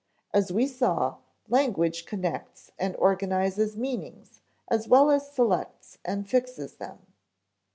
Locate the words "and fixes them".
6.03-7.05